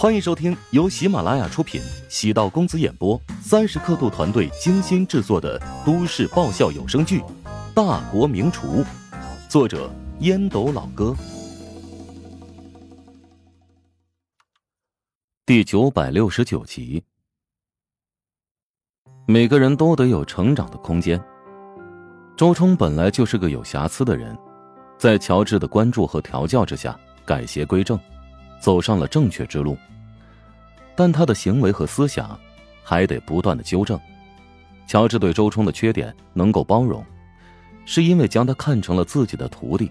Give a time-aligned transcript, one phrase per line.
[0.00, 7.20] 欢迎收听由喜马拉雅出品、喜道公子演播、三十刻度团队精心制作的都市爆笑有声剧
[7.74, 8.82] 《大国名厨》，
[9.46, 11.14] 作者烟斗老哥，
[15.44, 17.04] 第九百六十九集。
[19.26, 21.22] 每个人都得有成长的空间。
[22.38, 24.34] 周冲本来就是个有瑕疵的人，
[24.96, 28.00] 在乔治的关注和调教之下，改邪归正。
[28.60, 29.76] 走上了正确之路，
[30.94, 32.38] 但他的行为和思想
[32.84, 33.98] 还得不断的纠正。
[34.86, 37.04] 乔治对周冲的缺点能够包容，
[37.86, 39.90] 是因为将他看成了自己的徒弟。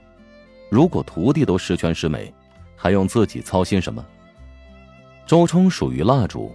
[0.70, 2.32] 如果徒弟都十全十美，
[2.76, 4.06] 还用自己操心什么？
[5.26, 6.54] 周冲属于蜡烛，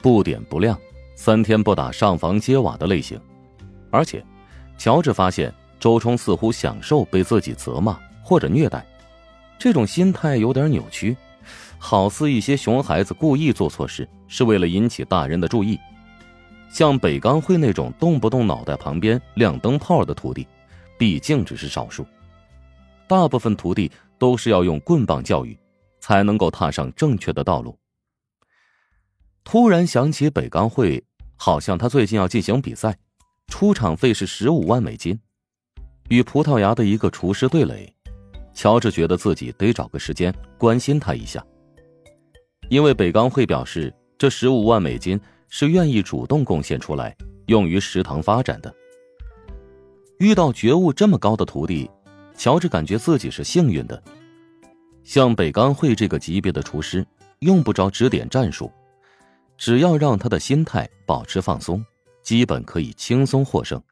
[0.00, 0.78] 不点不亮，
[1.14, 3.20] 三天不打上房揭瓦的类型。
[3.90, 4.24] 而且，
[4.78, 8.84] 乔治发现周冲似乎享受被自己责骂或者虐待，
[9.58, 11.16] 这种心态有点扭曲。
[11.78, 15.78] 好似一些熊孩子故意做错事，是为了引起大人的注意。
[16.70, 20.46] 像北钢会那种动不动脑袋旁边亮灯泡的徒弟，
[20.98, 22.06] 毕竟只是少数。
[23.06, 25.58] 大部分徒弟都是要用棍棒教育，
[26.00, 27.78] 才能够踏上正确的道路。
[29.44, 31.04] 突然想起北钢会，
[31.36, 32.96] 好像他最近要进行比赛，
[33.48, 35.20] 出场费是十五万美金，
[36.08, 37.94] 与葡萄牙的一个厨师对垒。
[38.54, 41.44] 乔治觉得自己得找个时间关心他一下。
[42.68, 47.14] 因为北钢会表示，这十五万美金是愿意主动贡献出来，
[47.46, 48.74] 用于食堂发展的。
[50.18, 51.90] 遇到觉悟这么高的徒弟，
[52.36, 54.02] 乔治感觉自己是幸运的。
[55.04, 57.04] 像北钢会这个级别的厨师，
[57.40, 58.70] 用不着指点战术，
[59.58, 61.84] 只要让他的心态保持放松，
[62.22, 63.82] 基本可以轻松获胜。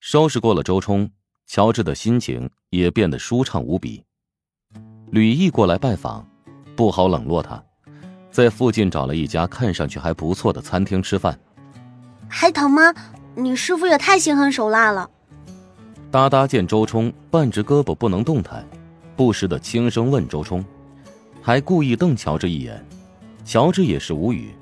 [0.00, 1.10] 收拾过了周冲，
[1.54, 4.02] 乔治的心情也变得舒畅无比。
[5.10, 6.26] 吕毅过来拜访。
[6.74, 7.62] 不好冷落他，
[8.30, 11.38] 在附近找了一家看上去还不错的餐厅吃饭。
[12.26, 12.94] 还疼吗？
[13.34, 15.10] 你师傅也太心狠手辣了。
[16.10, 18.66] 哒哒见周冲半只胳膊不能动弹，
[19.14, 20.64] 不时的轻声问周冲，
[21.42, 22.82] 还故意瞪乔治一眼。
[23.44, 24.54] 乔治也是无语。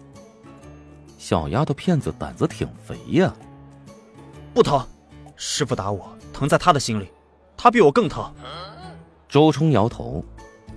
[1.19, 3.33] 小丫头片子胆子挺肥呀。
[4.53, 4.85] 不疼，
[5.37, 6.11] 师傅打我，
[6.41, 7.07] 疼在他的心里，
[7.55, 8.25] 他比我更疼。
[9.29, 10.25] 周冲摇头。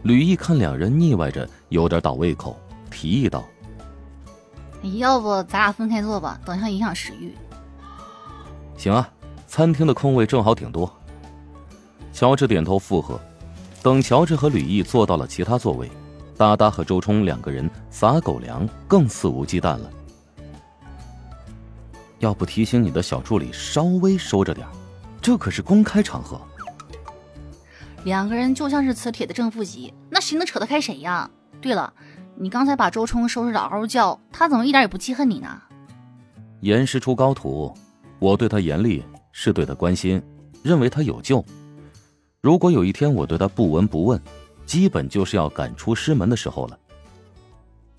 [0.02, 2.60] 吕毅看两人腻歪着，有点倒胃口，
[2.92, 3.46] 提议道
[5.00, 7.34] ：“要不咱俩分开坐吧，等下影响食欲。
[8.76, 9.10] ”“行啊，
[9.48, 10.94] 餐厅的空位正好挺多。”
[12.12, 13.18] 乔治点头附和。
[13.82, 15.90] 等乔治和吕毅坐到了其他座位，
[16.36, 19.90] 达达和周冲两个人撒狗粮更肆无忌惮了。
[22.20, 24.68] 要不提醒你的小助理稍微收着点
[25.24, 26.40] 这可是公开场合。
[28.04, 31.32] 两个人就像是磁铁的正负极，那谁能扯得开谁呀？
[31.62, 31.94] 对了，
[32.36, 35.62] 你刚才把周冲收拾的嗷嗷叫，他怎么一点也不记恨你呢？
[36.60, 37.74] 严师出高徒，
[38.20, 39.02] 我对他严厉
[39.32, 40.22] 是对他关心，
[40.62, 41.44] 认为他有救。
[42.42, 44.22] 如果有一天我对他不闻不问，
[44.66, 46.78] 基本就是要赶出师门的时候了。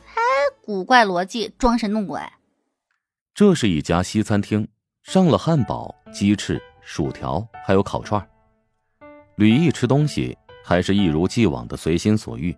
[0.04, 0.20] 哎，
[0.62, 2.20] 古怪逻辑，装神弄鬼。
[3.34, 4.68] 这是一家西餐厅，
[5.02, 8.24] 上了汉堡、鸡翅、薯条，还有烤串。
[9.36, 12.56] 吕毅吃东西还是一如既往的随心所欲，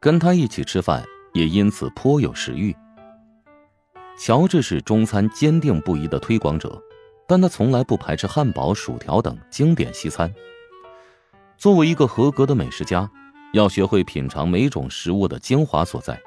[0.00, 1.04] 跟他一起吃饭
[1.34, 2.74] 也因此颇有食欲。
[4.18, 6.80] 乔治是中餐坚定不移的推广者，
[7.26, 10.32] 但他从来不排斥汉堡、薯条等经典西餐。
[11.56, 13.10] 作为一个合格的美食家，
[13.52, 16.20] 要学会品尝每种食物的精华所在。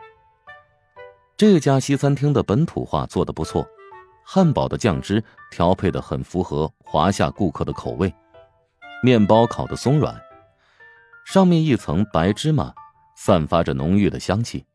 [1.38, 3.68] 这家西餐厅的本土化做得不错，
[4.28, 8.12] 汉堡的酱汁调配的很符合华夏顾客的口味。
[9.04, 10.20] 面包烤得松软，
[11.26, 12.74] 上面一层白芝麻，
[13.16, 14.66] 散发着浓郁的香气。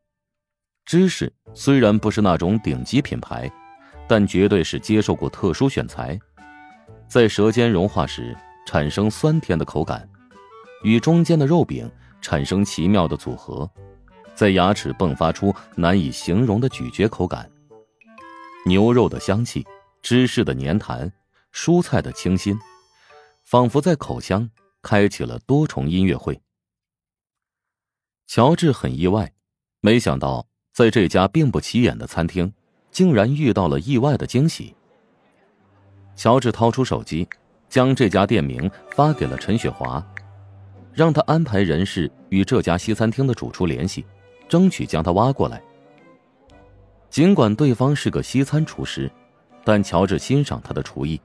[0.86, 3.50] 芝士虽然不是那种顶级品牌，
[4.06, 6.16] 但绝对是接受过特殊选材，
[7.08, 10.08] 在舌尖融化时产生酸甜的口感，
[10.84, 11.90] 与中间的肉饼
[12.20, 13.68] 产生奇妙的组合，
[14.32, 17.50] 在牙齿迸发出难以形容的咀嚼口感。
[18.66, 19.66] 牛肉的香气，
[20.02, 21.12] 芝士的粘弹，
[21.52, 22.58] 蔬菜的清新。
[23.42, 24.48] 仿佛在口腔
[24.80, 26.40] 开启了多重音乐会。
[28.28, 29.32] 乔治很意外，
[29.80, 32.52] 没想到在这家并不起眼的餐厅，
[32.92, 34.76] 竟然遇到了意外的惊喜。
[36.14, 37.26] 乔治掏出手机，
[37.68, 40.06] 将这家店名发给了陈雪华，
[40.92, 44.06] 让他安排人事与这家西餐厅的主厨联系，
[44.48, 45.60] 争取将他挖过来。
[47.10, 49.10] 尽管对方是个西餐厨师，
[49.64, 51.20] 但乔治欣赏他的厨艺。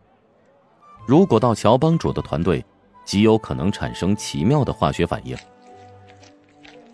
[1.06, 2.66] 如果到乔帮主的团队，
[3.06, 5.38] 极有可能产生奇妙的化学反应。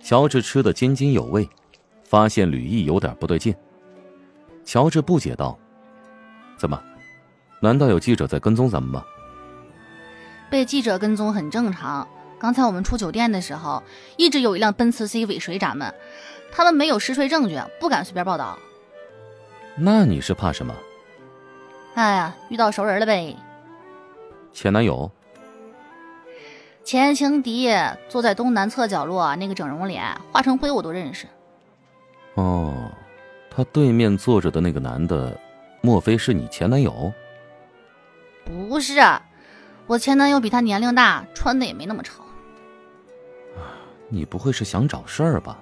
[0.03, 1.47] 乔治吃得津津有味，
[2.03, 3.55] 发现吕毅有点不对劲。
[4.65, 5.57] 乔治不解道
[6.59, 6.77] ：“怎么？
[7.61, 9.05] 难道有记者在跟踪咱们吗？”
[10.51, 12.05] 被记者跟踪很正常。
[12.37, 13.81] 刚才我们出酒店的时候，
[14.17, 15.94] 一直有一辆奔驰 C 尾随咱们，
[16.51, 18.59] 他们没有实锤证据，不敢随便报道。
[19.75, 20.73] 那你是怕什么？
[21.95, 23.35] 哎呀，遇到熟人了呗。
[24.53, 25.12] 前男友。
[26.83, 27.69] 前情敌
[28.09, 31.27] 坐在东南侧角落，那个整容脸，化成灰我都认识。
[32.33, 32.91] 哦，
[33.50, 35.38] 他对面坐着的那个男的，
[35.81, 37.13] 莫非是你前男友？
[38.44, 39.00] 不是，
[39.85, 42.23] 我前男友比他年龄大，穿的也没那么丑。
[44.09, 45.57] 你不会是想找事儿吧？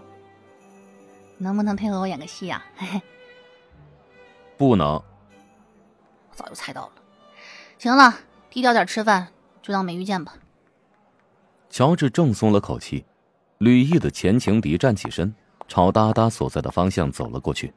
[1.37, 2.63] 能不能配合我演个戏呀？
[4.59, 4.87] 不能。
[4.89, 6.91] 我早就猜到了。
[7.77, 8.13] 行了，
[8.49, 9.29] 低调点吃饭，
[9.61, 10.33] 就当没遇见吧。
[11.69, 13.05] 乔治正松了口气，
[13.59, 15.33] 吕毅的前情敌站起身，
[15.69, 17.73] 朝哒哒所在的方向走了过去。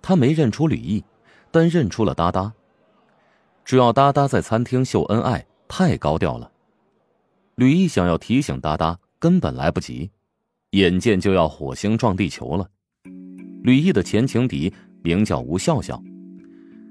[0.00, 1.04] 他没认出吕毅，
[1.50, 2.52] 但认出了哒哒。
[3.64, 6.52] 只要哒哒在餐厅秀恩爱，太高调了。
[7.56, 10.12] 吕毅想要提醒哒哒，根本来不及，
[10.70, 12.68] 眼见就要火星撞地球了。
[13.64, 14.72] 吕毅的前情敌
[15.06, 16.02] 名叫吴笑笑，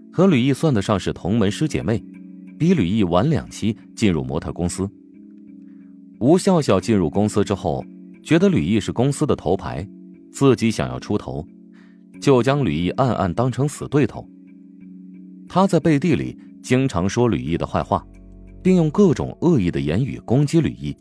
[0.09, 2.01] 和吕毅算得上是同门师姐妹，
[2.57, 4.89] 比吕毅晚两期进入模特公司。
[6.21, 7.83] 吴笑笑进入公司之后，
[8.23, 9.85] 觉得吕毅是公司的头牌，
[10.31, 11.45] 自己想要出头，
[12.21, 14.25] 就将吕毅暗暗当成死对头。
[15.49, 18.01] 他在背地里经常说吕毅的坏话，
[18.63, 20.95] 并用各种恶意的言语攻击吕毅。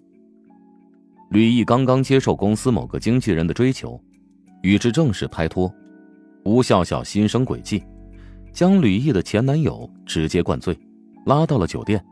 [1.30, 4.02] 吕毅刚刚接受公司某个经纪人的追求，
[4.62, 5.72] 与之正式拍拖，
[6.44, 7.82] 吴笑笑心生诡计，
[8.52, 10.78] 将吕毅的前男友直接灌醉，
[11.26, 12.04] 拉到了酒店，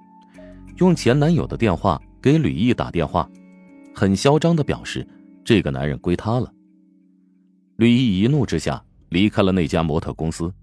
[0.79, 2.01] 用前男友的电话。
[2.23, 3.29] 给吕毅打电话，
[3.93, 5.05] 很嚣张的表示
[5.45, 6.49] 这个男人归他了。
[7.79, 10.55] 吕毅一怒之下离开了那家模特公司，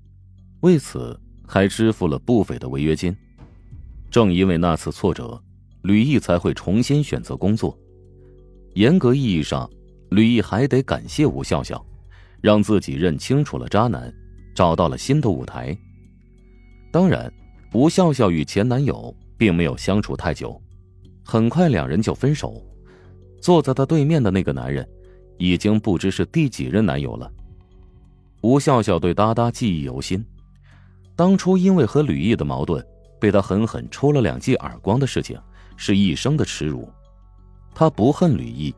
[0.61, 3.13] 为此还支付了不菲的违约金。
[4.09, 5.37] 正因为那次挫折，
[5.81, 7.77] 吕毅才会重新选择工作。
[8.75, 9.69] 严格意义上，
[10.11, 11.85] 吕毅还得感谢吴笑笑，
[12.41, 14.13] 让自己认清楚了渣男，
[14.55, 15.77] 找到了新的舞台。
[16.91, 17.31] 当然，
[17.73, 20.59] 吴笑笑与前男友并没有相处太久。
[21.23, 22.65] 很快，两人就分手。
[23.41, 24.87] 坐在她对面的那个男人，
[25.37, 27.31] 已经不知是第几任男友了。
[28.41, 30.25] 吴笑笑对哒哒记忆犹新，
[31.15, 32.83] 当初因为和吕毅的矛盾，
[33.19, 35.39] 被他狠狠抽了两记耳光的事情，
[35.77, 36.89] 是一生的耻辱。
[37.75, 38.73] 他不恨吕毅，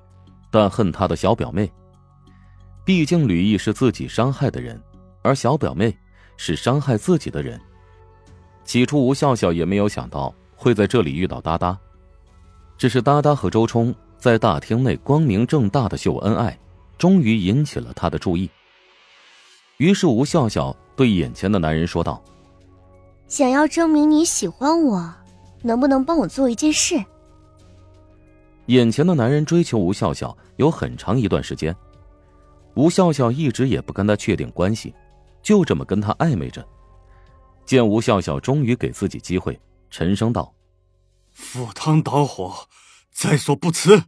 [0.51, 1.71] 但恨他的小表妹。
[2.83, 4.81] 毕竟吕毅是自己伤害的人，
[5.21, 5.95] 而小表妹
[6.37, 7.59] 是伤害自己的人。
[8.63, 11.77] 起初，吴笑笑也没有想到会在这里遇到哒哒。
[12.77, 16.57] 只是哒哒和周冲在大厅内光明正大的秀恩爱，
[16.97, 18.49] 终于引起了他的注意。
[19.77, 22.23] 于是吴笑笑对眼前的男人说道
[23.27, 25.13] ：“想要证明你喜欢我，
[25.61, 27.03] 能不能帮我做一件事？”
[28.67, 31.75] 眼前的男人追求吴笑笑有很长一段时间，
[32.75, 34.93] 吴笑笑一直也不跟他确定关系，
[35.41, 36.65] 就这么跟他暧昧着。
[37.65, 39.59] 见吴笑笑终于给自己机会，
[39.89, 40.53] 沉声道。
[41.29, 42.53] 赴汤蹈火，
[43.11, 44.01] 在所不辞。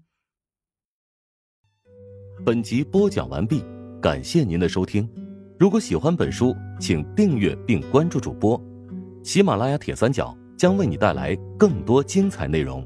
[2.46, 3.64] 本集播讲完毕，
[4.02, 5.10] 感谢您的收听。
[5.60, 8.62] 如果喜欢本书，请订阅并关注主播。
[9.24, 12.86] 喜马拉雅铁三角将为你带来更多精彩内容。